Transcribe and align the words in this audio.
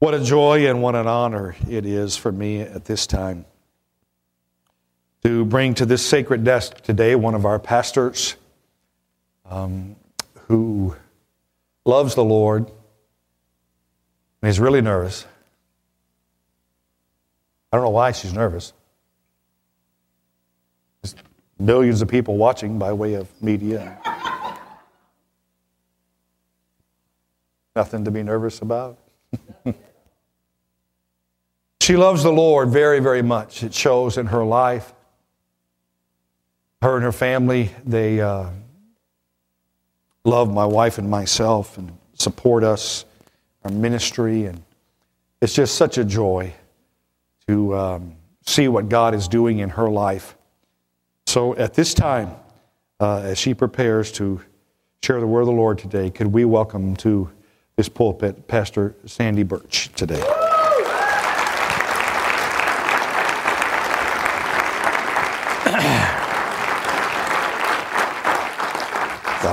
What 0.00 0.14
a 0.14 0.24
joy 0.24 0.66
and 0.66 0.80
what 0.80 0.94
an 0.94 1.06
honor 1.06 1.54
it 1.68 1.84
is 1.84 2.16
for 2.16 2.32
me 2.32 2.62
at 2.62 2.86
this 2.86 3.06
time 3.06 3.44
to 5.22 5.44
bring 5.44 5.74
to 5.74 5.84
this 5.84 6.00
sacred 6.04 6.42
desk 6.42 6.80
today 6.80 7.14
one 7.14 7.34
of 7.34 7.44
our 7.44 7.58
pastors 7.58 8.36
um, 9.44 9.96
who 10.48 10.96
loves 11.84 12.14
the 12.14 12.24
Lord 12.24 12.62
and 14.40 14.48
he's 14.48 14.58
really 14.58 14.80
nervous. 14.80 15.26
I 17.70 17.76
don't 17.76 17.84
know 17.84 17.90
why 17.90 18.12
she's 18.12 18.32
nervous. 18.32 18.72
There's 21.02 21.14
millions 21.58 22.00
of 22.00 22.08
people 22.08 22.38
watching 22.38 22.78
by 22.78 22.94
way 22.94 23.12
of 23.12 23.28
media. 23.42 23.98
Nothing 27.76 28.06
to 28.06 28.10
be 28.10 28.22
nervous 28.22 28.62
about. 28.62 28.96
She 31.90 31.96
loves 31.96 32.22
the 32.22 32.30
Lord 32.30 32.68
very, 32.68 33.00
very 33.00 33.20
much. 33.20 33.64
It 33.64 33.74
shows 33.74 34.16
in 34.16 34.26
her 34.26 34.44
life. 34.44 34.94
Her 36.82 36.94
and 36.94 37.02
her 37.02 37.10
family, 37.10 37.72
they 37.84 38.20
uh, 38.20 38.50
love 40.24 40.54
my 40.54 40.64
wife 40.64 40.98
and 40.98 41.10
myself 41.10 41.78
and 41.78 41.90
support 42.14 42.62
us, 42.62 43.04
our 43.64 43.72
ministry, 43.72 44.44
and 44.44 44.62
it's 45.42 45.52
just 45.52 45.74
such 45.74 45.98
a 45.98 46.04
joy 46.04 46.54
to 47.48 47.76
um, 47.76 48.14
see 48.46 48.68
what 48.68 48.88
God 48.88 49.12
is 49.12 49.26
doing 49.26 49.58
in 49.58 49.70
her 49.70 49.90
life. 49.90 50.36
So 51.26 51.56
at 51.56 51.74
this 51.74 51.92
time, 51.92 52.36
uh, 53.00 53.22
as 53.24 53.36
she 53.36 53.52
prepares 53.52 54.12
to 54.12 54.40
share 55.02 55.18
the 55.18 55.26
word 55.26 55.40
of 55.40 55.46
the 55.48 55.52
Lord 55.54 55.78
today, 55.78 56.08
could 56.08 56.28
we 56.28 56.44
welcome 56.44 56.94
to 56.98 57.28
this 57.74 57.88
pulpit 57.88 58.46
Pastor 58.46 58.94
Sandy 59.06 59.42
Birch 59.42 59.90
today? 59.96 60.39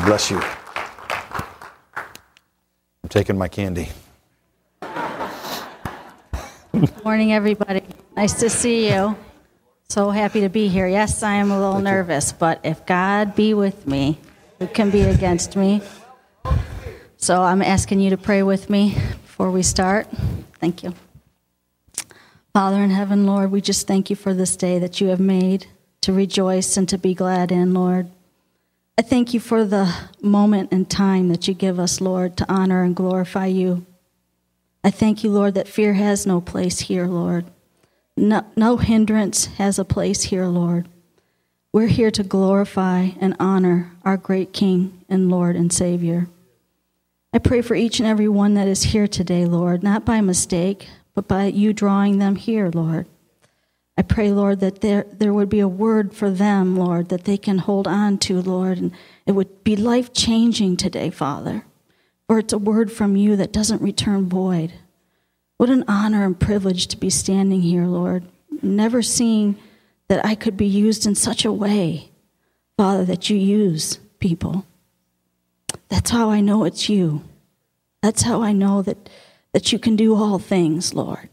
Bless 0.07 0.31
you. 0.31 0.41
I'm 3.03 3.09
taking 3.09 3.37
my 3.37 3.49
candy. 3.49 3.89
Good 6.71 7.03
morning, 7.03 7.33
everybody. 7.33 7.81
Nice 8.15 8.39
to 8.39 8.49
see 8.49 8.89
you. 8.89 9.17
So 9.89 10.09
happy 10.09 10.39
to 10.41 10.49
be 10.49 10.69
here. 10.69 10.87
Yes, 10.87 11.23
I 11.23 11.33
am 11.33 11.51
a 11.51 11.59
little 11.59 11.81
nervous, 11.81 12.31
but 12.31 12.61
if 12.63 12.85
God 12.85 13.35
be 13.35 13.53
with 13.53 13.85
me, 13.85 14.17
who 14.59 14.67
can 14.67 14.91
be 14.91 15.01
against 15.01 15.57
me? 15.57 15.81
So 17.17 17.43
I'm 17.43 17.61
asking 17.61 17.99
you 17.99 18.11
to 18.11 18.17
pray 18.17 18.43
with 18.43 18.69
me 18.69 18.93
before 18.93 19.51
we 19.51 19.61
start. 19.61 20.07
Thank 20.61 20.83
you. 20.83 20.93
Father 22.53 22.77
in 22.77 22.91
heaven, 22.91 23.25
Lord, 23.25 23.51
we 23.51 23.59
just 23.59 23.87
thank 23.87 24.09
you 24.09 24.15
for 24.15 24.33
this 24.33 24.55
day 24.55 24.79
that 24.79 25.01
you 25.01 25.09
have 25.09 25.19
made 25.19 25.67
to 25.99 26.13
rejoice 26.13 26.77
and 26.77 26.87
to 26.87 26.97
be 26.97 27.13
glad 27.13 27.51
in, 27.51 27.73
Lord. 27.73 28.07
I 28.99 29.03
thank 29.03 29.33
you 29.33 29.39
for 29.39 29.63
the 29.63 29.93
moment 30.21 30.71
and 30.71 30.89
time 30.89 31.27
that 31.29 31.47
you 31.47 31.53
give 31.53 31.79
us, 31.79 32.01
Lord, 32.01 32.35
to 32.37 32.51
honor 32.51 32.81
and 32.81 32.95
glorify 32.95 33.45
you. 33.45 33.85
I 34.83 34.89
thank 34.89 35.23
you, 35.23 35.29
Lord, 35.29 35.53
that 35.53 35.67
fear 35.67 35.93
has 35.93 36.25
no 36.25 36.41
place 36.41 36.79
here, 36.79 37.05
Lord. 37.05 37.45
No, 38.15 38.43
no 38.55 38.77
hindrance 38.77 39.45
has 39.57 39.77
a 39.77 39.85
place 39.85 40.23
here, 40.23 40.47
Lord. 40.47 40.87
We're 41.71 41.87
here 41.87 42.09
to 42.09 42.23
glorify 42.23 43.09
and 43.21 43.35
honor 43.39 43.91
our 44.03 44.17
great 44.17 44.51
King 44.51 45.03
and 45.07 45.29
Lord 45.29 45.55
and 45.55 45.71
Savior. 45.71 46.27
I 47.31 47.37
pray 47.37 47.61
for 47.61 47.75
each 47.75 47.99
and 47.99 48.07
every 48.07 48.27
one 48.27 48.55
that 48.55 48.67
is 48.67 48.81
here 48.81 49.07
today, 49.07 49.45
Lord, 49.45 49.83
not 49.83 50.05
by 50.05 50.21
mistake, 50.21 50.87
but 51.13 51.27
by 51.27 51.45
you 51.45 51.71
drawing 51.71 52.17
them 52.17 52.35
here, 52.35 52.71
Lord. 52.73 53.05
I 53.97 54.03
pray, 54.03 54.31
Lord, 54.31 54.59
that 54.59 54.81
there, 54.81 55.05
there 55.11 55.33
would 55.33 55.49
be 55.49 55.59
a 55.59 55.67
word 55.67 56.13
for 56.13 56.29
them, 56.29 56.75
Lord, 56.75 57.09
that 57.09 57.23
they 57.23 57.37
can 57.37 57.57
hold 57.57 57.87
on 57.87 58.19
to, 58.19 58.39
Lord, 58.41 58.77
and 58.77 58.91
it 59.25 59.31
would 59.31 59.63
be 59.63 59.75
life 59.75 60.13
changing 60.13 60.77
today, 60.77 61.09
Father. 61.09 61.65
Or 62.29 62.39
it's 62.39 62.53
a 62.53 62.59
word 62.59 62.91
from 62.91 63.15
you 63.15 63.35
that 63.37 63.51
doesn't 63.51 63.81
return 63.81 64.29
void. 64.29 64.73
What 65.57 65.71
an 65.71 65.83
honor 65.87 66.25
and 66.25 66.39
privilege 66.39 66.85
to 66.87 66.97
be 66.97 67.09
standing 67.09 67.61
here, 67.61 67.85
Lord. 67.85 68.23
Never 68.61 69.01
seeing 69.01 69.57
that 70.09 70.23
I 70.23 70.35
could 70.35 70.55
be 70.55 70.67
used 70.67 71.05
in 71.07 71.15
such 71.15 71.43
a 71.43 71.51
way, 71.51 72.11
Father, 72.77 73.03
that 73.05 73.29
you 73.29 73.37
use 73.37 73.99
people. 74.19 74.65
That's 75.89 76.11
how 76.11 76.29
I 76.29 76.41
know 76.41 76.65
it's 76.65 76.87
you. 76.87 77.23
That's 78.03 78.21
how 78.21 78.43
I 78.43 78.51
know 78.51 78.83
that, 78.83 79.09
that 79.53 79.71
you 79.71 79.79
can 79.79 79.95
do 79.95 80.15
all 80.15 80.37
things, 80.37 80.93
Lord. 80.93 81.29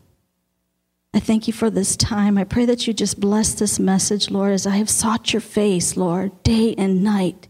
I 1.15 1.21
thank 1.21 1.47
you 1.47 1.53
for 1.53 1.71
this 1.71 1.97
time. 1.97 2.37
I 2.37 2.43
pray 2.43 2.65
that 2.65 2.89
you 2.89 2.93
just 2.93 3.21
bless 3.21 3.55
this 3.55 3.79
message, 3.79 4.33
Lord, 4.33 4.53
as 4.53 4.67
I 4.67 4.77
have 4.79 4.91
sought 4.91 5.33
your 5.33 5.41
face, 5.41 5.97
Lord, 5.97 6.43
day 6.43 6.75
and 6.77 7.05
night. 7.05 7.47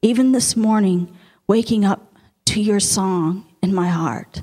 Even 0.00 0.32
this 0.32 0.56
morning, 0.56 1.14
waking 1.46 1.84
up 1.84 2.14
to 2.46 2.62
your 2.62 2.80
song 2.80 3.46
in 3.62 3.74
my 3.74 3.88
heart, 3.88 4.42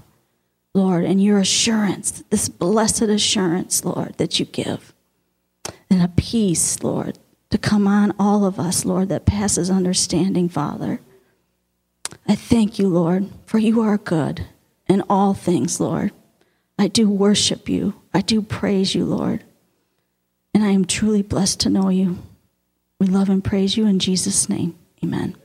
Lord, 0.75 1.05
and 1.05 1.21
your 1.21 1.39
assurance, 1.39 2.23
this 2.29 2.49
blessed 2.49 3.01
assurance, 3.01 3.83
Lord, 3.83 4.13
that 4.17 4.39
you 4.39 4.45
give. 4.45 4.93
And 5.89 6.03
a 6.03 6.09
peace, 6.09 6.83
Lord, 6.83 7.17
to 7.49 7.57
come 7.57 7.87
on 7.87 8.13
all 8.19 8.45
of 8.45 8.59
us, 8.59 8.85
Lord, 8.85 9.09
that 9.09 9.25
passes 9.25 9.71
understanding, 9.71 10.49
Father. 10.49 11.01
I 12.27 12.35
thank 12.35 12.77
you, 12.77 12.89
Lord, 12.89 13.27
for 13.47 13.57
you 13.57 13.81
are 13.81 13.97
good 13.97 14.45
in 14.87 15.01
all 15.09 15.33
things, 15.33 15.79
Lord. 15.79 16.11
I 16.81 16.87
do 16.87 17.07
worship 17.07 17.69
you. 17.69 17.93
I 18.11 18.21
do 18.21 18.41
praise 18.41 18.95
you, 18.95 19.05
Lord. 19.05 19.43
And 20.51 20.63
I 20.63 20.71
am 20.71 20.85
truly 20.85 21.21
blessed 21.21 21.59
to 21.59 21.69
know 21.69 21.89
you. 21.89 22.17
We 22.99 23.05
love 23.05 23.29
and 23.29 23.43
praise 23.43 23.77
you 23.77 23.85
in 23.85 23.99
Jesus' 23.99 24.49
name. 24.49 24.73
Amen. 25.03 25.35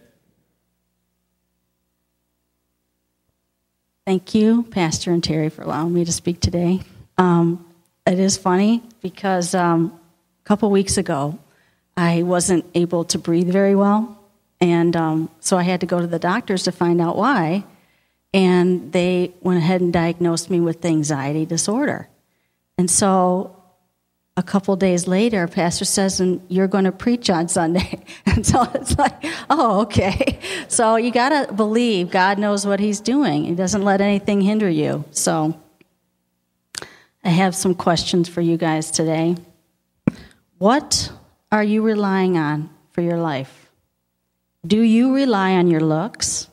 Thank 4.07 4.35
you, 4.35 4.63
Pastor 4.63 5.13
and 5.13 5.23
Terry, 5.23 5.51
for 5.51 5.61
allowing 5.61 5.93
me 5.93 6.07
to 6.07 6.13
speak 6.13 6.41
today. 6.41 6.81
Um, 7.19 7.67
it 8.07 8.19
is 8.19 8.39
funny 8.39 8.83
because 9.03 9.55
um, 9.55 9.93
a 10.43 10.49
couple 10.49 10.71
weeks 10.71 10.97
ago, 10.97 11.39
I 11.99 12.23
wasn't 12.23 12.65
able 12.75 13.05
to 13.05 13.19
breathe 13.19 13.53
very 13.53 13.75
well. 13.75 14.19
And 14.59 14.97
um, 14.97 15.29
so 15.41 15.59
I 15.59 15.65
had 15.65 15.81
to 15.81 15.87
go 15.87 16.01
to 16.01 16.07
the 16.07 16.19
doctors 16.19 16.63
to 16.63 16.73
find 16.73 16.99
out 16.99 17.15
why 17.15 17.65
and 18.37 18.93
they 18.93 19.33
went 19.41 19.57
ahead 19.57 19.81
and 19.81 19.95
diagnosed 19.95 20.51
me 20.51 20.61
with 20.61 20.85
anxiety 20.85 21.47
disorder. 21.47 22.07
And 22.77 22.91
so 22.91 23.57
a 24.37 24.43
couple 24.43 24.77
days 24.77 25.09
later, 25.09 25.49
pastor 25.49 25.87
says, 25.87 26.21
and 26.21 26.43
you're 26.49 26.69
going 26.69 26.85
to 26.85 26.93
preach 26.93 27.31
on 27.31 27.49
Sunday. 27.49 28.05
And 28.27 28.45
so 28.45 28.69
it's 28.75 28.99
like, 28.99 29.25
oh, 29.49 29.81
okay. 29.81 30.39
So 30.69 30.97
you 30.97 31.11
got 31.11 31.31
to 31.31 31.51
believe 31.55 32.11
God 32.11 32.39
knows 32.39 32.67
what 32.67 32.79
he's 32.79 33.01
doing. 33.01 33.45
He 33.45 33.55
doesn't 33.55 33.83
let 33.83 34.03
anything 34.03 34.43
hinder 34.43 34.69
you. 34.69 35.07
So 35.13 35.59
I 37.25 37.31
have 37.31 37.55
some 37.55 37.75
questions 37.75 38.29
for 38.29 38.43
you 38.43 38.59
guys 38.59 38.91
today. 38.91 39.37
What 40.59 41.11
are 41.51 41.65
you 41.65 41.81
relying 41.81 42.37
on 42.37 42.69
for 42.93 43.01
your 43.01 43.17
life? 43.17 43.71
Do 44.67 44.83
you 44.83 45.15
rely 45.15 45.53
on 45.53 45.69
your 45.69 45.81
looks, 45.81 46.49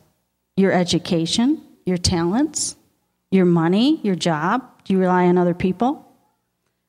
your 0.56 0.72
education, 0.72 1.62
your 1.86 1.98
talents, 1.98 2.76
your 3.32 3.46
money, 3.46 4.00
your 4.04 4.16
job? 4.16 4.64
Do 4.84 4.94
you 4.94 5.00
rely 5.00 5.26
on 5.26 5.38
other 5.38 5.54
people? 5.54 6.06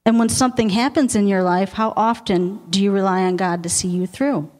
And 0.06 0.18
when 0.18 0.28
something 0.28 0.68
happens 0.68 1.16
in 1.16 1.26
your 1.26 1.42
life, 1.42 1.72
how 1.72 1.94
often 1.96 2.60
do 2.68 2.82
you 2.82 2.92
rely 2.92 3.22
on 3.22 3.36
God 3.36 3.62
to 3.62 3.68
see 3.68 3.88
you 3.88 4.06
through? 4.06 4.50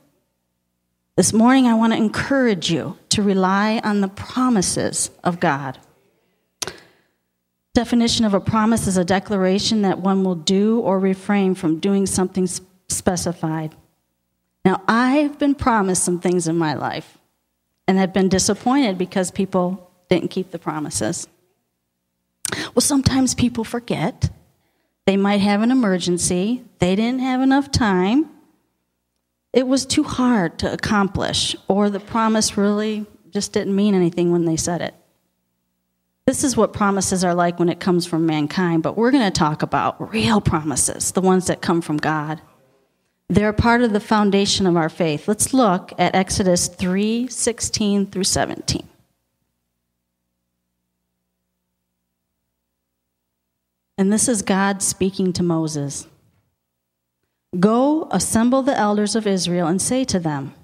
This 1.17 1.33
morning, 1.33 1.67
I 1.67 1.75
want 1.75 1.93
to 1.93 1.99
encourage 1.99 2.71
you 2.71 2.99
to 3.11 3.23
rely 3.23 3.81
on 3.85 4.01
the 4.01 4.09
promises 4.09 5.11
of 5.23 5.39
God. 5.39 5.79
Definition 7.75 8.25
of 8.25 8.35
a 8.35 8.41
promise 8.41 8.87
is 8.87 8.97
a 8.97 9.05
declaration 9.05 9.83
that 9.83 9.99
one 9.99 10.25
will 10.25 10.35
do 10.35 10.81
or 10.81 10.99
refrain 10.99 11.55
from 11.55 11.79
doing 11.79 12.07
something 12.07 12.49
specified. 12.89 13.75
Now, 14.65 14.83
I've 14.89 15.39
been 15.39 15.55
promised 15.55 16.05
some 16.05 16.21
things 16.21 16.49
in 16.49 16.57
my 16.57 16.75
life 16.75 17.19
and 17.87 17.99
have 17.99 18.13
been 18.13 18.29
disappointed 18.29 18.97
because 18.97 19.31
people 19.31 19.91
didn't 20.09 20.31
keep 20.31 20.51
the 20.51 20.59
promises. 20.59 21.29
Well, 22.75 22.81
sometimes 22.81 23.35
people 23.35 23.65
forget. 23.65 24.31
They 25.07 25.17
might 25.17 25.41
have 25.41 25.63
an 25.63 25.71
emergency, 25.71 26.65
they 26.79 26.97
didn't 26.97 27.21
have 27.21 27.43
enough 27.43 27.71
time. 27.71 28.31
It 29.53 29.67
was 29.69 29.87
too 29.87 30.03
hard 30.03 30.59
to 30.61 30.73
accomplish, 30.73 31.55
or 31.69 31.89
the 31.89 32.01
promise 32.01 32.57
really 32.57 33.07
just 33.31 33.53
didn't 33.53 33.77
mean 33.77 33.95
anything 33.95 34.33
when 34.33 34.47
they 34.47 34.57
said 34.57 34.81
it. 34.81 34.95
This 36.27 36.43
is 36.43 36.57
what 36.57 36.73
promises 36.73 37.23
are 37.23 37.35
like 37.35 37.59
when 37.59 37.69
it 37.69 37.81
comes 37.81 38.07
from 38.07 38.25
mankind, 38.25 38.83
but 38.83 38.97
we're 38.97 39.11
going 39.11 39.31
to 39.31 39.39
talk 39.39 39.63
about 39.63 40.13
real 40.13 40.41
promises, 40.41 41.13
the 41.13 41.21
ones 41.21 41.47
that 41.49 41.61
come 41.61 41.83
from 41.83 41.99
God. 41.99 42.41
They're 43.29 43.53
part 43.53 43.83
of 43.83 43.93
the 43.93 44.01
foundation 44.01 44.67
of 44.67 44.77
our 44.77 44.89
faith. 44.89 45.29
Let's 45.29 45.53
look 45.53 45.93
at 45.99 46.15
Exodus 46.15 46.69
3 46.69 47.29
16 47.29 48.07
through 48.07 48.25
17. 48.25 48.89
And 53.97 54.13
this 54.13 54.29
is 54.29 54.43
God 54.43 54.83
speaking 54.83 55.33
to 55.35 55.43
Moses 55.43 56.07
Go, 57.61 58.09
assemble 58.11 58.63
the 58.63 58.77
elders 58.77 59.15
of 59.15 59.27
Israel, 59.27 59.69
and 59.69 59.81
say 59.81 60.05
to 60.05 60.19
them, 60.19 60.55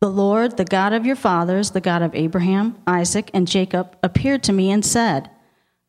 The 0.00 0.10
Lord, 0.10 0.56
the 0.56 0.64
God 0.64 0.92
of 0.92 1.04
your 1.04 1.16
fathers, 1.16 1.72
the 1.72 1.80
God 1.80 2.02
of 2.02 2.14
Abraham, 2.14 2.76
Isaac, 2.86 3.30
and 3.34 3.48
Jacob, 3.48 3.96
appeared 4.02 4.44
to 4.44 4.52
me 4.52 4.70
and 4.70 4.84
said, 4.84 5.30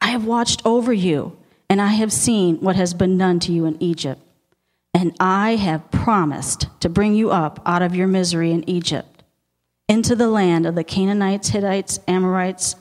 I 0.02 0.08
have 0.08 0.26
watched 0.26 0.66
over 0.66 0.92
you, 0.92 1.38
and 1.70 1.80
I 1.80 1.88
have 1.88 2.12
seen 2.12 2.58
what 2.62 2.76
has 2.76 2.96
been 2.96 3.18
done 3.18 3.40
to 3.42 3.52
you 3.52 3.66
in 3.66 3.82
Egypt. 3.82 4.22
And 4.92 5.16
I 5.20 5.56
have 5.56 5.92
promised 5.92 6.68
to 6.80 6.90
bring 6.90 7.14
you 7.14 7.30
up 7.30 7.62
out 7.66 7.84
of 7.84 7.96
your 7.96 8.08
misery 8.08 8.52
in 8.52 8.68
Egypt 8.68 9.24
into 9.88 10.16
the 10.16 10.28
land 10.28 10.66
of 10.66 10.76
the 10.76 10.84
Canaanites, 10.84 11.50
Hittites, 11.50 12.00
Amorites, 12.08 12.76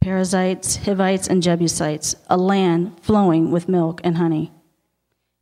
Perizzites, 0.00 0.76
Hivites, 0.76 1.28
and 1.28 1.42
Jebusites, 1.42 2.16
a 2.28 2.36
land 2.36 2.98
flowing 3.02 3.50
with 3.50 3.68
milk 3.68 4.00
and 4.04 4.16
honey. 4.16 4.52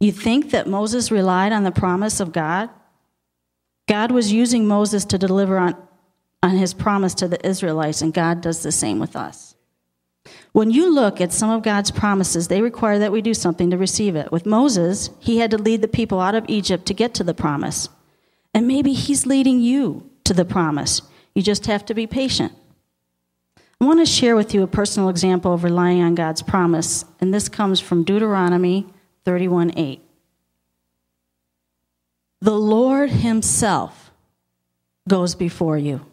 You 0.00 0.12
think 0.12 0.50
that 0.50 0.66
Moses 0.66 1.10
relied 1.10 1.52
on 1.52 1.64
the 1.64 1.72
promise 1.72 2.20
of 2.20 2.32
God? 2.32 2.70
God 3.88 4.10
was 4.10 4.32
using 4.32 4.66
Moses 4.66 5.04
to 5.06 5.18
deliver 5.18 5.58
on, 5.58 5.76
on 6.42 6.56
his 6.56 6.74
promise 6.74 7.14
to 7.14 7.28
the 7.28 7.44
Israelites, 7.46 8.02
and 8.02 8.12
God 8.12 8.40
does 8.40 8.62
the 8.62 8.72
same 8.72 8.98
with 8.98 9.16
us. 9.16 9.54
When 10.52 10.70
you 10.70 10.92
look 10.92 11.20
at 11.20 11.32
some 11.32 11.50
of 11.50 11.62
God's 11.62 11.90
promises, 11.90 12.48
they 12.48 12.60
require 12.60 12.98
that 12.98 13.12
we 13.12 13.22
do 13.22 13.34
something 13.34 13.70
to 13.70 13.78
receive 13.78 14.16
it. 14.16 14.32
With 14.32 14.46
Moses, 14.46 15.10
he 15.20 15.38
had 15.38 15.50
to 15.52 15.58
lead 15.58 15.82
the 15.82 15.88
people 15.88 16.20
out 16.20 16.34
of 16.34 16.44
Egypt 16.48 16.86
to 16.86 16.94
get 16.94 17.14
to 17.14 17.24
the 17.24 17.34
promise. 17.34 17.88
And 18.52 18.66
maybe 18.66 18.92
he's 18.92 19.26
leading 19.26 19.60
you 19.60 20.10
to 20.24 20.34
the 20.34 20.44
promise. 20.44 21.02
You 21.34 21.42
just 21.42 21.66
have 21.66 21.84
to 21.86 21.94
be 21.94 22.06
patient. 22.06 22.52
I 23.80 23.84
want 23.84 24.00
to 24.00 24.06
share 24.06 24.36
with 24.36 24.54
you 24.54 24.62
a 24.62 24.66
personal 24.66 25.10
example 25.10 25.52
of 25.52 25.62
relying 25.62 26.02
on 26.02 26.14
God's 26.14 26.42
promise, 26.42 27.04
and 27.20 27.32
this 27.32 27.48
comes 27.48 27.78
from 27.78 28.04
Deuteronomy 28.04 28.86
31 29.24 29.72
8. 29.76 30.00
The 32.40 32.58
Lord 32.58 33.10
Himself 33.10 34.10
goes 35.08 35.34
before 35.34 35.76
you 35.76 36.04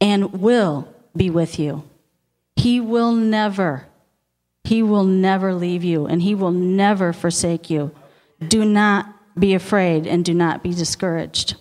and 0.00 0.40
will 0.40 0.88
be 1.14 1.28
with 1.28 1.58
you. 1.58 1.84
He 2.56 2.80
will 2.80 3.12
never, 3.12 3.86
He 4.64 4.82
will 4.82 5.04
never 5.04 5.54
leave 5.54 5.84
you, 5.84 6.06
and 6.06 6.22
He 6.22 6.34
will 6.34 6.50
never 6.50 7.12
forsake 7.12 7.68
you. 7.68 7.94
Do 8.46 8.64
not 8.64 9.14
be 9.38 9.54
afraid 9.54 10.06
and 10.06 10.24
do 10.24 10.34
not 10.34 10.62
be 10.62 10.72
discouraged. 10.72 11.56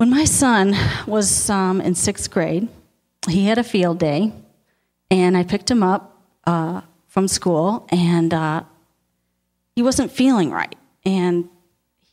When 0.00 0.08
my 0.08 0.24
son 0.24 0.74
was 1.06 1.50
um, 1.50 1.82
in 1.82 1.94
sixth 1.94 2.30
grade, 2.30 2.68
he 3.28 3.44
had 3.44 3.58
a 3.58 3.62
field 3.62 3.98
day, 3.98 4.32
and 5.10 5.36
I 5.36 5.44
picked 5.44 5.70
him 5.70 5.82
up 5.82 6.16
uh, 6.44 6.80
from 7.06 7.28
school, 7.28 7.86
and 7.90 8.32
uh, 8.32 8.62
he 9.76 9.82
wasn't 9.82 10.10
feeling 10.10 10.52
right. 10.52 10.74
And 11.04 11.50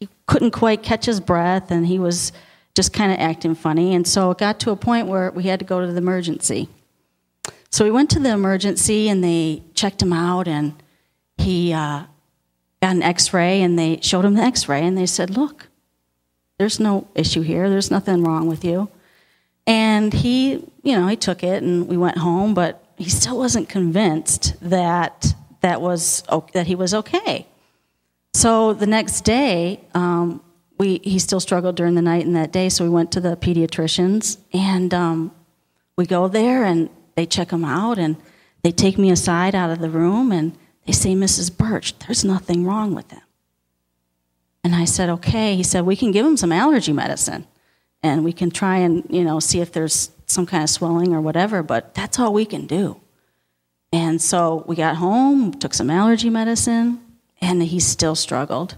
he 0.02 0.10
couldn't 0.26 0.52
quite 0.52 0.84
catch 0.84 1.06
his 1.06 1.22
breath, 1.22 1.72
and 1.72 1.88
he 1.88 1.98
was 1.98 2.34
just 2.76 2.92
kind 2.92 3.10
of 3.10 3.20
acting 3.20 3.56
funny. 3.56 3.96
And 3.96 4.06
so 4.06 4.32
it 4.32 4.38
got 4.38 4.60
to 4.60 4.72
a 4.72 4.76
point 4.76 5.08
where 5.08 5.32
we 5.32 5.44
had 5.44 5.60
to 5.60 5.66
go 5.66 5.80
to 5.80 5.88
the 5.88 5.98
emergency. 5.98 6.68
So 7.72 7.86
we 7.86 7.92
went 7.92 8.10
to 8.10 8.20
the 8.20 8.32
emergency, 8.32 9.08
and 9.08 9.24
they 9.24 9.64
checked 9.76 10.02
him 10.02 10.12
out, 10.12 10.50
and 10.50 10.74
he 11.38 11.72
uh, 11.72 12.04
got 12.82 12.96
an 12.98 13.02
x 13.02 13.32
ray, 13.34 13.62
and 13.62 13.80
they 13.80 14.02
showed 14.02 14.26
him 14.26 14.34
the 14.34 14.42
x 14.42 14.68
ray, 14.68 14.86
and 14.86 14.98
they 14.98 15.06
said, 15.06 15.30
Look, 15.30 15.67
there's 16.58 16.80
no 16.80 17.08
issue 17.16 17.42
here. 17.42 17.70
There's 17.70 17.92
nothing 17.92 18.24
wrong 18.24 18.48
with 18.48 18.66
you. 18.66 18.90
And 19.66 20.14
he, 20.14 20.52
you 20.84 20.96
know, 20.96 21.08
he 21.08 21.16
took 21.16 21.44
it 21.44 21.62
and 21.62 21.88
we 21.88 21.98
went 21.98 22.18
home, 22.18 22.54
but 22.54 22.84
he 22.98 23.10
still 23.10 23.38
wasn't 23.38 23.70
convinced 23.70 24.56
that 24.62 25.34
that 25.62 25.82
was 25.82 26.24
that 26.54 26.68
he 26.68 26.76
was 26.76 26.94
okay. 26.94 27.48
So 28.34 28.74
the 28.74 28.88
next 28.88 29.22
day, 29.22 29.82
um, 29.94 30.42
we 30.78 31.00
he 31.04 31.20
still 31.20 31.40
struggled 31.40 31.76
during 31.76 31.96
the 31.96 32.02
night 32.02 32.26
and 32.26 32.36
that 32.36 32.52
day. 32.52 32.70
So 32.70 32.84
we 32.84 32.90
went 32.90 33.12
to 33.14 33.20
the 33.20 33.36
pediatricians 33.36 34.38
and 34.54 34.94
um, 34.94 35.32
we 35.98 36.06
go 36.06 36.28
there 36.28 36.64
and 36.64 36.90
they 37.16 37.26
check 37.26 37.52
him 37.52 37.66
out 37.66 37.98
and 37.98 38.16
they 38.64 38.72
take 38.72 38.98
me 38.98 39.10
aside 39.10 39.54
out 39.56 39.70
of 39.70 39.80
the 39.80 39.90
room 39.90 40.32
and 40.32 40.58
they 40.86 40.94
say, 40.94 41.14
Mrs. 41.14 41.56
Birch, 41.56 41.98
there's 42.00 42.24
nothing 42.24 42.66
wrong 42.66 42.96
with 42.96 43.12
him. 43.12 43.22
And 44.68 44.76
I 44.76 44.84
said, 44.84 45.10
okay. 45.10 45.56
He 45.56 45.64
said, 45.64 45.86
we 45.86 45.96
can 45.96 46.12
give 46.12 46.26
him 46.26 46.36
some 46.36 46.52
allergy 46.52 46.92
medicine 46.92 47.48
and 48.04 48.26
we 48.26 48.34
can 48.34 48.52
try 48.52 48.80
and, 48.80 49.06
you 49.10 49.24
know, 49.24 49.40
see 49.40 49.62
if 49.62 49.72
there's 49.72 50.12
some 50.26 50.46
kind 50.46 50.62
of 50.62 50.70
swelling 50.70 51.14
or 51.14 51.22
whatever, 51.22 51.64
but 51.64 51.94
that's 51.94 52.20
all 52.20 52.34
we 52.34 52.44
can 52.44 52.68
do. 52.68 53.00
And 53.94 54.22
so 54.22 54.66
we 54.68 54.76
got 54.76 54.98
home, 54.98 55.54
took 55.54 55.74
some 55.74 55.90
allergy 55.90 56.30
medicine, 56.30 57.00
and 57.40 57.64
he 57.64 57.80
still 57.80 58.14
struggled. 58.14 58.76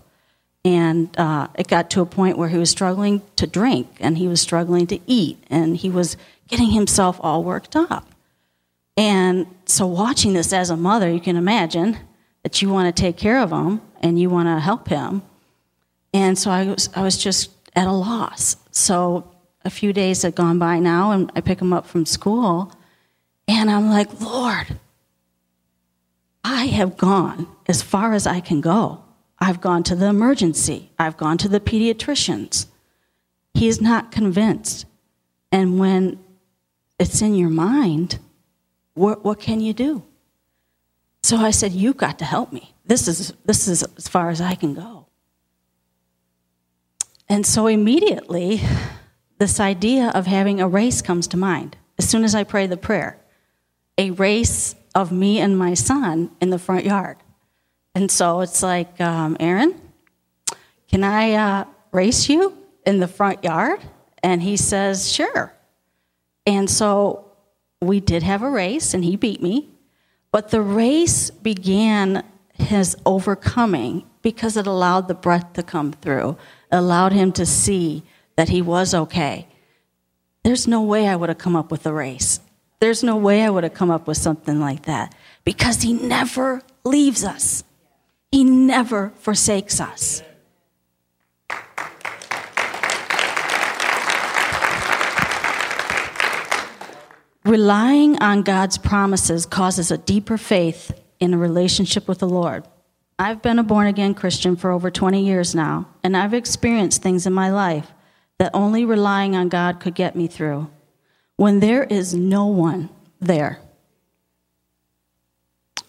And 0.63 1.09
uh, 1.17 1.47
it 1.55 1.67
got 1.67 1.89
to 1.89 2.01
a 2.01 2.05
point 2.05 2.37
where 2.37 2.49
he 2.49 2.59
was 2.59 2.69
struggling 2.69 3.23
to 3.37 3.47
drink 3.47 3.87
and 3.99 4.15
he 4.15 4.27
was 4.27 4.39
struggling 4.39 4.85
to 4.87 4.99
eat 5.07 5.43
and 5.49 5.75
he 5.75 5.89
was 5.89 6.17
getting 6.47 6.69
himself 6.69 7.19
all 7.19 7.43
worked 7.43 7.75
up. 7.75 8.07
And 8.95 9.47
so, 9.65 9.87
watching 9.87 10.33
this 10.33 10.53
as 10.53 10.69
a 10.69 10.77
mother, 10.77 11.09
you 11.09 11.19
can 11.19 11.35
imagine 11.35 11.97
that 12.43 12.61
you 12.61 12.69
want 12.69 12.95
to 12.95 13.01
take 13.01 13.17
care 13.17 13.39
of 13.41 13.51
him 13.51 13.81
and 14.01 14.19
you 14.19 14.29
want 14.29 14.49
to 14.49 14.59
help 14.59 14.89
him. 14.89 15.23
And 16.13 16.37
so 16.37 16.51
I 16.51 16.65
was, 16.65 16.89
I 16.95 17.03
was 17.03 17.17
just 17.17 17.51
at 17.75 17.87
a 17.87 17.91
loss. 17.91 18.55
So 18.71 19.31
a 19.63 19.69
few 19.69 19.93
days 19.93 20.23
had 20.23 20.35
gone 20.35 20.59
by 20.59 20.79
now, 20.79 21.11
and 21.11 21.31
I 21.35 21.41
pick 21.41 21.61
him 21.61 21.73
up 21.73 21.85
from 21.85 22.05
school, 22.05 22.73
and 23.47 23.69
I'm 23.69 23.89
like, 23.89 24.21
Lord, 24.21 24.79
I 26.43 26.65
have 26.67 26.97
gone 26.97 27.47
as 27.67 27.81
far 27.81 28.13
as 28.13 28.25
I 28.25 28.39
can 28.39 28.61
go. 28.61 29.03
I've 29.39 29.61
gone 29.61 29.83
to 29.83 29.95
the 29.95 30.07
emergency, 30.07 30.91
I've 30.99 31.17
gone 31.17 31.37
to 31.39 31.47
the 31.47 31.59
pediatricians. 31.59 32.67
He 33.53 33.67
is 33.67 33.81
not 33.81 34.11
convinced. 34.11 34.85
And 35.51 35.79
when 35.79 36.19
it's 36.99 37.21
in 37.21 37.35
your 37.35 37.49
mind, 37.49 38.19
what, 38.93 39.23
what 39.23 39.39
can 39.39 39.59
you 39.61 39.73
do? 39.73 40.03
So 41.23 41.37
I 41.37 41.51
said, 41.51 41.71
You've 41.71 41.97
got 41.97 42.19
to 42.19 42.25
help 42.25 42.53
me. 42.53 42.73
This 42.85 43.07
is, 43.07 43.33
this 43.45 43.67
is 43.67 43.83
as 43.97 44.07
far 44.07 44.29
as 44.29 44.41
I 44.41 44.55
can 44.55 44.73
go. 44.73 45.07
And 47.29 47.45
so 47.45 47.67
immediately, 47.67 48.61
this 49.37 49.59
idea 49.59 50.09
of 50.09 50.25
having 50.25 50.59
a 50.59 50.67
race 50.67 51.01
comes 51.01 51.27
to 51.27 51.37
mind 51.37 51.77
as 51.97 52.09
soon 52.09 52.23
as 52.23 52.33
I 52.33 52.43
pray 52.43 52.67
the 52.67 52.77
prayer 52.77 53.17
a 53.97 54.11
race 54.11 54.75
of 54.95 55.11
me 55.11 55.39
and 55.39 55.57
my 55.57 55.73
son 55.73 56.31
in 56.39 56.49
the 56.49 56.57
front 56.57 56.85
yard. 56.85 57.17
And 57.93 58.09
so 58.09 58.39
it's 58.39 58.63
like, 58.63 58.99
um, 59.01 59.35
Aaron, 59.41 59.79
can 60.87 61.03
I 61.03 61.33
uh, 61.33 61.65
race 61.91 62.29
you 62.29 62.57
in 62.85 62.99
the 62.99 63.09
front 63.09 63.43
yard? 63.43 63.81
And 64.23 64.41
he 64.41 64.55
says, 64.55 65.11
sure. 65.11 65.53
And 66.45 66.69
so 66.69 67.25
we 67.81 67.99
did 67.99 68.23
have 68.23 68.41
a 68.41 68.49
race, 68.49 68.93
and 68.93 69.03
he 69.03 69.17
beat 69.17 69.41
me. 69.41 69.69
But 70.31 70.49
the 70.49 70.61
race 70.61 71.29
began 71.29 72.23
his 72.53 72.95
overcoming 73.05 74.05
because 74.21 74.55
it 74.55 74.65
allowed 74.65 75.09
the 75.09 75.13
breath 75.13 75.53
to 75.53 75.63
come 75.63 75.91
through 75.91 76.37
allowed 76.71 77.13
him 77.13 77.31
to 77.33 77.45
see 77.45 78.03
that 78.35 78.49
he 78.49 78.61
was 78.61 78.93
okay. 78.93 79.47
There's 80.43 80.67
no 80.67 80.81
way 80.81 81.07
I 81.07 81.15
would 81.15 81.29
have 81.29 81.37
come 81.37 81.55
up 81.55 81.71
with 81.71 81.85
a 81.85 81.93
race. 81.93 82.39
There's 82.79 83.03
no 83.03 83.17
way 83.17 83.43
I 83.43 83.49
would 83.49 83.63
have 83.63 83.73
come 83.73 83.91
up 83.91 84.07
with 84.07 84.17
something 84.17 84.59
like 84.59 84.83
that 84.83 85.13
because 85.43 85.81
he 85.81 85.93
never 85.93 86.61
leaves 86.83 87.23
us, 87.23 87.63
he 88.31 88.43
never 88.43 89.11
forsakes 89.17 89.81
us. 89.81 90.23
Relying 97.45 98.21
on 98.21 98.43
God's 98.43 98.77
promises 98.77 99.45
causes 99.45 99.91
a 99.91 99.97
deeper 99.97 100.37
faith 100.37 100.91
in 101.19 101.33
a 101.33 101.37
relationship 101.37 102.07
with 102.07 102.19
the 102.19 102.29
Lord. 102.29 102.65
I've 103.21 103.41
been 103.41 103.59
a 103.59 103.63
born 103.63 103.87
again 103.87 104.13
Christian 104.13 104.55
for 104.55 104.71
over 104.71 104.89
20 104.89 105.25
years 105.25 105.53
now, 105.53 105.89
and 106.05 106.15
I've 106.15 106.33
experienced 106.33 107.01
things 107.01 107.27
in 107.27 107.33
my 107.33 107.51
life 107.51 107.91
that 108.37 108.51
only 108.53 108.85
relying 108.85 109.35
on 109.35 109.49
God 109.49 109.81
could 109.81 109.93
get 109.93 110.15
me 110.15 110.27
through. 110.27 110.69
When 111.35 111.59
there 111.59 111.83
is 111.83 112.13
no 112.13 112.45
one 112.45 112.87
there, 113.19 113.59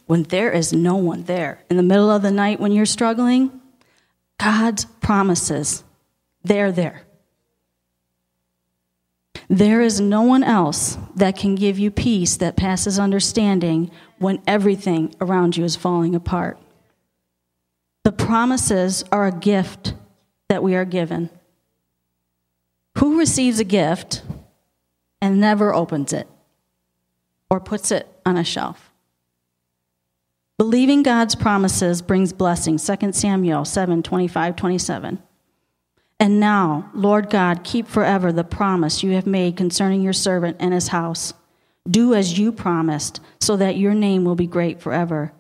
when 0.07 0.25
there 0.25 0.51
is 0.51 0.73
no 0.73 0.97
one 0.97 1.23
there, 1.23 1.63
in 1.71 1.77
the 1.77 1.85
middle 1.85 2.11
of 2.11 2.23
the 2.23 2.33
night 2.33 2.59
when 2.59 2.73
you're 2.73 2.85
struggling, 2.85 3.61
God's 4.39 4.87
promises, 4.87 5.85
they're 6.43 6.73
there. 6.73 7.03
There 9.49 9.81
is 9.81 10.01
no 10.01 10.23
one 10.23 10.43
else 10.43 10.99
that 11.15 11.37
can 11.37 11.55
give 11.55 11.79
you 11.79 11.93
peace 11.93 12.37
that 12.39 12.57
passes 12.57 12.99
understanding 12.99 13.93
when 14.19 14.43
everything 14.49 15.15
around 15.21 15.57
you 15.57 15.63
is 15.63 15.77
falling 15.77 16.17
apart. 16.17 16.59
The 18.05 18.13
promises 18.13 19.05
are 19.13 19.27
a 19.27 19.33
gift 19.33 19.95
that 20.49 20.63
we 20.63 20.75
are 20.75 20.85
given. 20.85 21.31
Who 22.99 23.19
receives 23.19 23.61
a 23.61 23.65
gift 23.65 24.23
and 25.21 25.41
never 25.41 25.75
opens 25.75 26.13
it 26.13 26.29
or 27.51 27.61
puts 27.61 27.91
it 27.91 28.09
on 28.25 28.37
a 28.37 28.45
shelf? 28.45 28.91
Believing 30.57 31.03
God's 31.03 31.35
promises 31.35 32.03
brings 32.03 32.33
blessing. 32.33 32.79
2 32.79 33.13
Samuel 33.13 33.65
7 33.65 34.03
25, 34.03 34.57
27. 34.57 35.23
And 36.19 36.39
now, 36.39 36.91
Lord 36.95 37.31
God, 37.31 37.65
keep 37.65 37.89
forever 37.89 38.31
the 38.31 38.45
promise 38.45 39.03
you 39.03 39.13
have 39.13 39.27
made 39.27 39.57
concerning 39.57 40.03
your 40.03 40.13
servant 40.13 40.59
and 40.61 40.75
his 40.75 40.89
house. 40.89 41.33
Do 41.89 42.15
as 42.15 42.39
you 42.39 42.53
promised, 42.53 43.21
so 43.41 43.57
that 43.57 43.79
your 43.79 43.95
name 43.95 44.25
will 44.25 44.35
be 44.35 44.47
great 44.47 44.83
forever. 44.83 45.33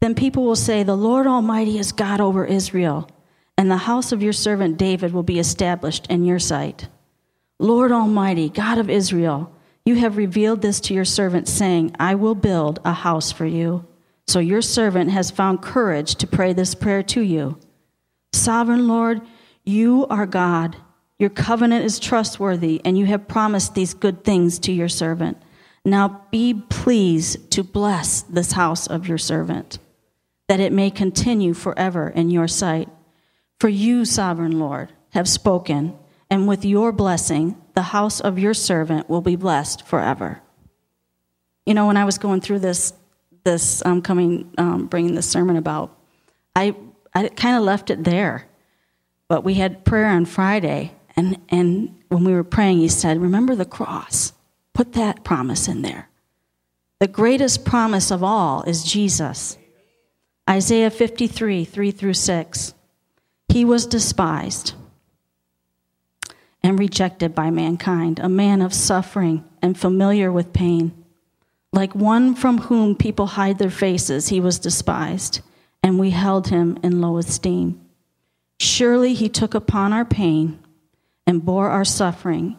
Then 0.00 0.14
people 0.14 0.44
will 0.44 0.56
say, 0.56 0.82
The 0.82 0.96
Lord 0.96 1.26
Almighty 1.26 1.78
is 1.78 1.92
God 1.92 2.20
over 2.20 2.44
Israel, 2.44 3.10
and 3.56 3.70
the 3.70 3.76
house 3.76 4.12
of 4.12 4.22
your 4.22 4.32
servant 4.32 4.78
David 4.78 5.12
will 5.12 5.22
be 5.22 5.38
established 5.38 6.06
in 6.08 6.24
your 6.24 6.38
sight. 6.38 6.88
Lord 7.58 7.90
Almighty, 7.90 8.48
God 8.48 8.78
of 8.78 8.88
Israel, 8.88 9.52
you 9.84 9.96
have 9.96 10.16
revealed 10.16 10.62
this 10.62 10.80
to 10.80 10.94
your 10.94 11.04
servant, 11.04 11.48
saying, 11.48 11.96
I 11.98 12.14
will 12.14 12.34
build 12.34 12.78
a 12.84 12.92
house 12.92 13.32
for 13.32 13.46
you. 13.46 13.86
So 14.28 14.38
your 14.38 14.62
servant 14.62 15.10
has 15.10 15.30
found 15.30 15.62
courage 15.62 16.14
to 16.16 16.26
pray 16.26 16.52
this 16.52 16.74
prayer 16.74 17.02
to 17.04 17.22
you. 17.22 17.58
Sovereign 18.32 18.86
Lord, 18.86 19.22
you 19.64 20.06
are 20.08 20.26
God. 20.26 20.76
Your 21.18 21.30
covenant 21.30 21.84
is 21.84 21.98
trustworthy, 21.98 22.80
and 22.84 22.96
you 22.96 23.06
have 23.06 23.26
promised 23.26 23.74
these 23.74 23.94
good 23.94 24.22
things 24.24 24.58
to 24.60 24.72
your 24.72 24.88
servant. 24.88 25.42
Now 25.84 26.22
be 26.30 26.54
pleased 26.54 27.50
to 27.52 27.64
bless 27.64 28.22
this 28.22 28.52
house 28.52 28.86
of 28.86 29.08
your 29.08 29.18
servant, 29.18 29.78
that 30.48 30.60
it 30.60 30.72
may 30.72 30.90
continue 30.90 31.54
forever 31.54 32.08
in 32.08 32.30
your 32.30 32.48
sight. 32.48 32.88
For 33.60 33.68
you, 33.68 34.04
sovereign 34.04 34.58
Lord, 34.58 34.92
have 35.10 35.28
spoken, 35.28 35.96
and 36.30 36.48
with 36.48 36.64
your 36.64 36.92
blessing, 36.92 37.56
the 37.74 37.82
house 37.82 38.20
of 38.20 38.38
your 38.38 38.54
servant 38.54 39.08
will 39.08 39.20
be 39.20 39.36
blessed 39.36 39.86
forever. 39.86 40.42
You 41.66 41.74
know, 41.74 41.86
when 41.86 41.96
I 41.96 42.04
was 42.04 42.18
going 42.18 42.40
through 42.40 42.60
this, 42.60 42.92
this 43.44 43.84
um, 43.84 44.02
coming, 44.02 44.52
um, 44.58 44.86
bringing 44.86 45.14
this 45.14 45.28
sermon 45.28 45.56
about, 45.56 45.96
I, 46.56 46.74
I 47.14 47.28
kind 47.28 47.56
of 47.56 47.62
left 47.62 47.90
it 47.90 48.04
there 48.04 48.48
but 49.28 49.44
we 49.44 49.54
had 49.54 49.84
prayer 49.84 50.08
on 50.08 50.24
Friday, 50.24 50.92
and, 51.14 51.38
and 51.50 51.94
when 52.08 52.24
we 52.24 52.32
were 52.32 52.44
praying, 52.44 52.78
he 52.78 52.88
said, 52.88 53.20
Remember 53.20 53.54
the 53.54 53.66
cross. 53.66 54.32
Put 54.72 54.94
that 54.94 55.22
promise 55.22 55.68
in 55.68 55.82
there. 55.82 56.08
The 56.98 57.08
greatest 57.08 57.64
promise 57.64 58.10
of 58.10 58.24
all 58.24 58.62
is 58.62 58.82
Jesus. 58.82 59.58
Isaiah 60.48 60.90
53, 60.90 61.64
3 61.66 61.90
through 61.90 62.14
6. 62.14 62.74
He 63.48 63.64
was 63.66 63.86
despised 63.86 64.72
and 66.62 66.78
rejected 66.78 67.34
by 67.34 67.50
mankind, 67.50 68.18
a 68.18 68.30
man 68.30 68.62
of 68.62 68.72
suffering 68.72 69.44
and 69.60 69.78
familiar 69.78 70.32
with 70.32 70.54
pain. 70.54 71.04
Like 71.72 71.94
one 71.94 72.34
from 72.34 72.58
whom 72.58 72.96
people 72.96 73.26
hide 73.26 73.58
their 73.58 73.70
faces, 73.70 74.28
he 74.28 74.40
was 74.40 74.58
despised, 74.58 75.40
and 75.82 75.98
we 75.98 76.10
held 76.10 76.48
him 76.48 76.78
in 76.82 77.02
low 77.02 77.18
esteem. 77.18 77.80
Surely 78.58 79.12
he 79.12 79.28
took 79.28 79.52
upon 79.54 79.92
our 79.92 80.04
pain 80.04 80.58
and 81.26 81.44
bore 81.44 81.68
our 81.68 81.84
suffering, 81.84 82.58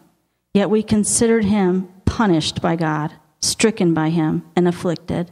yet 0.53 0.69
we 0.69 0.83
considered 0.83 1.45
him 1.45 1.87
punished 2.05 2.61
by 2.61 2.75
God, 2.75 3.13
stricken 3.41 3.95
by 3.95 4.09
him, 4.09 4.45
and 4.55 4.67
afflicted. 4.67 5.31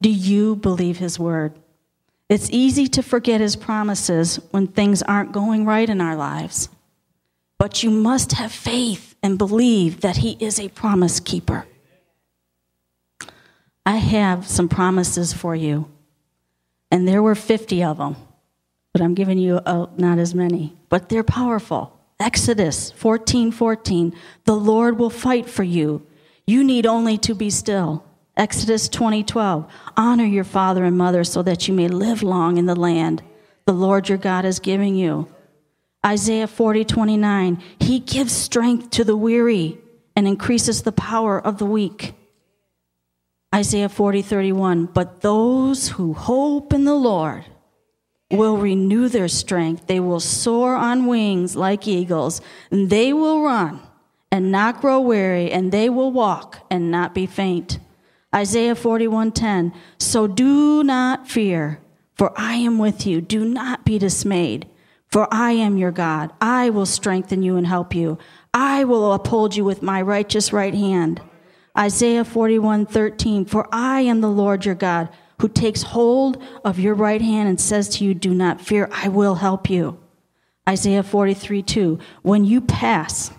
Do 0.00 0.10
you 0.10 0.56
believe 0.56 0.98
his 0.98 1.18
word? 1.18 1.52
It's 2.28 2.50
easy 2.50 2.86
to 2.88 3.02
forget 3.02 3.40
his 3.40 3.56
promises 3.56 4.36
when 4.50 4.66
things 4.66 5.02
aren't 5.02 5.32
going 5.32 5.64
right 5.64 5.88
in 5.88 6.00
our 6.00 6.16
lives. 6.16 6.68
But 7.58 7.82
you 7.82 7.90
must 7.90 8.32
have 8.32 8.52
faith 8.52 9.14
and 9.22 9.36
believe 9.36 10.00
that 10.00 10.18
he 10.18 10.36
is 10.40 10.58
a 10.58 10.68
promise 10.68 11.20
keeper. 11.20 11.66
I 13.84 13.96
have 13.96 14.46
some 14.46 14.68
promises 14.68 15.32
for 15.32 15.56
you, 15.56 15.90
and 16.90 17.06
there 17.06 17.22
were 17.22 17.34
50 17.34 17.82
of 17.82 17.98
them 17.98 18.16
but 18.92 19.02
I'm 19.02 19.14
giving 19.14 19.38
you 19.38 19.56
uh, 19.56 19.86
not 19.96 20.18
as 20.18 20.34
many. 20.34 20.76
But 20.88 21.08
they're 21.08 21.22
powerful. 21.22 21.98
Exodus 22.18 22.90
14 22.92 23.52
14. 23.52 24.14
The 24.44 24.56
Lord 24.56 24.98
will 24.98 25.10
fight 25.10 25.48
for 25.48 25.62
you. 25.62 26.06
You 26.46 26.64
need 26.64 26.86
only 26.86 27.16
to 27.18 27.34
be 27.34 27.50
still. 27.50 28.04
Exodus 28.40 28.88
20 28.88 29.22
12. 29.22 29.70
Honor 29.98 30.24
your 30.24 30.44
father 30.44 30.84
and 30.84 30.96
mother 30.96 31.24
so 31.24 31.42
that 31.42 31.68
you 31.68 31.74
may 31.74 31.88
live 31.88 32.22
long 32.22 32.56
in 32.56 32.64
the 32.64 32.74
land 32.74 33.22
the 33.66 33.72
Lord 33.74 34.08
your 34.08 34.16
God 34.16 34.46
is 34.46 34.58
giving 34.58 34.94
you. 34.96 35.28
Isaiah 36.04 36.46
40 36.46 36.86
29. 36.86 37.62
He 37.78 38.00
gives 38.00 38.32
strength 38.32 38.90
to 38.92 39.04
the 39.04 39.14
weary 39.14 39.78
and 40.16 40.26
increases 40.26 40.82
the 40.82 40.90
power 40.90 41.38
of 41.38 41.58
the 41.58 41.66
weak. 41.66 42.14
Isaiah 43.54 43.90
40 43.90 44.22
31. 44.22 44.86
But 44.86 45.20
those 45.20 45.90
who 45.90 46.14
hope 46.14 46.72
in 46.72 46.84
the 46.84 46.94
Lord, 46.94 47.44
will 48.30 48.56
renew 48.56 49.08
their 49.08 49.28
strength. 49.28 49.86
They 49.86 50.00
will 50.00 50.20
soar 50.20 50.76
on 50.76 51.06
wings 51.06 51.56
like 51.56 51.86
eagles. 51.86 52.40
And 52.70 52.88
they 52.88 53.12
will 53.12 53.42
run 53.42 53.80
and 54.32 54.50
not 54.50 54.80
grow 54.80 55.00
weary, 55.00 55.50
and 55.50 55.72
they 55.72 55.90
will 55.90 56.12
walk 56.12 56.64
and 56.70 56.90
not 56.90 57.12
be 57.12 57.26
faint. 57.26 57.78
Isaiah 58.34 58.74
41:10 58.74 59.72
So 59.98 60.26
do 60.26 60.84
not 60.84 61.28
fear, 61.28 61.80
for 62.14 62.32
I 62.36 62.54
am 62.54 62.78
with 62.78 63.06
you. 63.06 63.20
Do 63.20 63.44
not 63.44 63.84
be 63.84 63.98
dismayed, 63.98 64.68
for 65.08 65.26
I 65.32 65.52
am 65.52 65.76
your 65.76 65.90
God. 65.90 66.32
I 66.40 66.70
will 66.70 66.86
strengthen 66.86 67.42
you 67.42 67.56
and 67.56 67.66
help 67.66 67.94
you. 67.94 68.18
I 68.54 68.84
will 68.84 69.12
uphold 69.12 69.56
you 69.56 69.64
with 69.64 69.82
my 69.82 70.00
righteous 70.00 70.52
right 70.52 70.74
hand. 70.74 71.20
Isaiah 71.76 72.24
41:13 72.24 73.44
For 73.44 73.68
I 73.72 74.02
am 74.02 74.20
the 74.20 74.30
Lord 74.30 74.64
your 74.64 74.74
God 74.74 75.08
who 75.40 75.48
takes 75.48 75.82
hold 75.82 76.42
of 76.64 76.78
your 76.78 76.94
right 76.94 77.22
hand 77.22 77.48
and 77.48 77.60
says 77.60 77.88
to 77.88 78.04
you, 78.04 78.14
Do 78.14 78.34
not 78.34 78.60
fear, 78.60 78.88
I 78.92 79.08
will 79.08 79.36
help 79.36 79.70
you. 79.70 79.98
Isaiah 80.68 81.02
43 81.02 81.62
2. 81.62 81.98
When 82.22 82.44
you 82.44 82.60
pass 82.60 83.30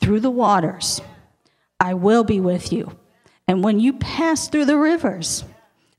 through 0.00 0.20
the 0.20 0.30
waters, 0.30 1.00
I 1.78 1.94
will 1.94 2.24
be 2.24 2.40
with 2.40 2.72
you. 2.72 2.96
And 3.48 3.62
when 3.62 3.80
you 3.80 3.94
pass 3.94 4.48
through 4.48 4.66
the 4.66 4.78
rivers, 4.78 5.44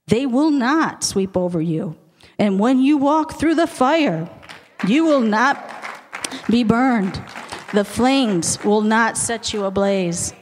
they 0.07 0.25
will 0.25 0.51
not 0.51 1.03
sweep 1.03 1.37
over 1.37 1.61
you. 1.61 1.95
And 2.39 2.59
when 2.59 2.79
you 2.79 2.97
walk 2.97 3.39
through 3.39 3.55
the 3.55 3.67
fire, 3.67 4.29
you 4.87 5.05
will 5.05 5.21
not 5.21 5.57
be 6.49 6.63
burned. 6.63 7.21
The 7.73 7.85
flames 7.85 8.63
will 8.63 8.81
not 8.81 9.17
set 9.17 9.53
you 9.53 9.65
ablaze. 9.65 10.33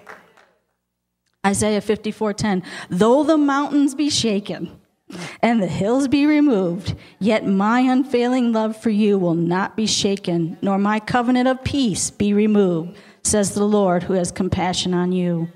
Isaiah 1.45 1.81
54:10 1.81 2.63
Though 2.89 3.23
the 3.23 3.37
mountains 3.37 3.95
be 3.95 4.09
shaken 4.09 4.79
and 5.41 5.61
the 5.61 5.67
hills 5.67 6.07
be 6.07 6.25
removed, 6.25 6.95
yet 7.19 7.45
my 7.45 7.81
unfailing 7.81 8.53
love 8.53 8.77
for 8.77 8.89
you 8.89 9.17
will 9.17 9.35
not 9.35 9.75
be 9.75 9.85
shaken, 9.85 10.57
nor 10.61 10.77
my 10.77 10.99
covenant 10.99 11.47
of 11.47 11.63
peace 11.63 12.09
be 12.11 12.33
removed, 12.33 12.97
says 13.23 13.53
the 13.53 13.65
Lord 13.65 14.03
who 14.03 14.13
has 14.13 14.31
compassion 14.31 14.93
on 14.93 15.11
you. 15.11 15.49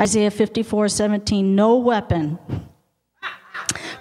Isaiah 0.00 0.30
54:17 0.30 1.54
No 1.54 1.76
weapon 1.76 2.38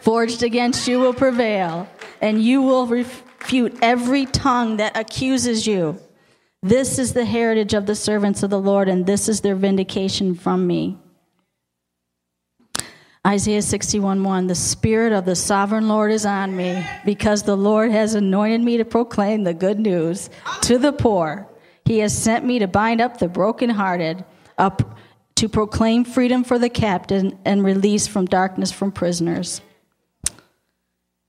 forged 0.01 0.44
against 0.44 0.88
you 0.88 1.00
will 1.00 1.13
prevail, 1.13 1.88
and 2.22 2.42
you 2.42 2.62
will 2.62 2.86
refute 2.86 3.77
every 3.82 4.25
tongue 4.25 4.77
that 4.77 4.96
accuses 4.96 5.65
you. 5.65 6.00
This 6.62 6.98
is 6.98 7.13
the 7.13 7.25
heritage 7.25 7.74
of 7.74 7.86
the 7.86 7.96
servants 7.96 8.44
of 8.44 8.50
the 8.50 8.60
Lord, 8.60 8.89
and 8.89 9.06
this 9.06 9.30
is 9.30 9.42
their 9.42 9.56
vindication 9.56 10.36
from 10.36 10.65
me. 10.68 10.98
Isaiah 13.25 13.63
61 13.63 14.24
1 14.24 14.48
The 14.48 14.56
Spirit 14.56 15.12
of 15.12 15.25
the 15.25 15.36
sovereign 15.36 15.88
Lord 15.88 16.12
is 16.12 16.25
on 16.25 16.56
me 16.56 16.86
because 17.04 17.42
the 17.42 17.58
Lord 17.58 17.92
has 17.92 18.13
anointed 18.13 18.62
me 18.62 18.77
to 18.77 18.86
proclaim 18.86 19.44
the 19.44 19.54
good 19.54 19.80
news 19.80 20.30
to 20.62 20.77
the 20.77 20.92
poor. 20.92 21.48
He 21.86 22.00
has 22.00 22.15
sent 22.15 22.46
me 22.46 22.60
to 22.60 22.68
bind 22.68 23.01
up 23.01 23.18
the 23.18 23.27
brokenhearted, 23.27 24.24
up 24.60 24.95
to 25.36 25.50
proclaim 25.50 26.06
freedom 26.06 26.44
for 26.44 26.58
the 26.58 26.70
captive 26.70 27.34
and 27.44 27.63
release 27.63 28.08
from 28.08 28.25
darkness 28.25 28.72
from 28.72 28.92
prisoners. 28.92 29.62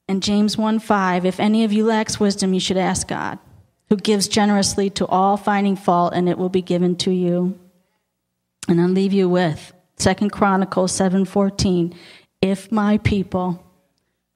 And 0.08 0.22
James 0.22 0.56
1 0.56 0.78
5 0.78 1.26
If 1.26 1.40
any 1.40 1.64
of 1.64 1.72
you 1.72 1.84
lacks 1.84 2.20
wisdom, 2.20 2.54
you 2.54 2.60
should 2.60 2.76
ask 2.76 3.08
God, 3.08 3.38
who 3.88 3.96
gives 3.96 4.28
generously 4.28 4.90
to 4.90 5.06
all, 5.06 5.36
finding 5.36 5.76
fault, 5.76 6.12
and 6.14 6.28
it 6.28 6.38
will 6.38 6.48
be 6.48 6.62
given 6.62 6.96
to 6.96 7.10
you. 7.10 7.58
And 8.68 8.80
I'll 8.80 8.88
leave 8.88 9.12
you 9.12 9.28
with 9.28 9.72
Second 9.96 10.30
Chronicles 10.30 10.92
7:14, 10.92 11.94
if 12.40 12.70
my 12.70 12.98
people 12.98 13.62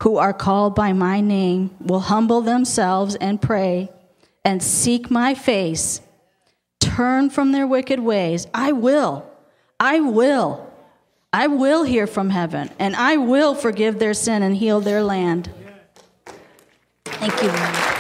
who 0.03 0.17
are 0.17 0.33
called 0.33 0.75
by 0.75 0.93
my 0.93 1.21
name 1.21 1.71
will 1.81 2.00
humble 2.00 2.41
themselves 2.41 3.15
and 3.17 3.41
pray 3.41 3.91
and 4.45 4.62
seek 4.62 5.11
my 5.11 5.35
face, 5.35 6.00
turn 6.81 7.29
from 7.29 7.53
their 7.53 7.67
wicked 7.67 8.00
ways, 8.00 8.47
I 8.55 8.73
will, 8.73 9.30
I 9.83 10.01
will, 10.01 10.71
I 11.33 11.47
will 11.47 11.85
hear 11.85 12.07
from 12.07 12.29
heaven, 12.29 12.69
and 12.79 12.95
I 12.95 13.17
will 13.17 13.55
forgive 13.55 13.99
their 13.99 14.13
sin 14.13 14.43
and 14.43 14.55
heal 14.55 14.81
their 14.83 15.03
land. 15.03 15.51
Thank 17.07 17.43
you, 17.43 17.49
Lord. 17.49 18.00